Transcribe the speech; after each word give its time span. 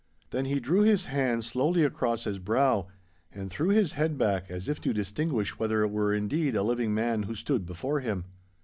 Then 0.31 0.45
he 0.45 0.59
drew 0.59 0.81
his 0.81 1.05
hand 1.05 1.45
slowly 1.45 1.83
across 1.83 2.23
his 2.23 2.39
brow, 2.39 2.87
and 3.31 3.51
threw 3.51 3.69
his 3.69 3.93
head 3.93 4.17
back 4.17 4.49
as 4.49 4.67
if 4.67 4.81
to 4.81 4.93
distinguish 4.93 5.59
whether 5.59 5.83
it 5.83 5.91
were 5.91 6.11
indeed 6.11 6.55
a 6.55 6.63
living 6.63 6.91
man 6.91 7.21
who 7.21 7.35
stood 7.35 7.67
before 7.67 7.99
him. 7.99 8.25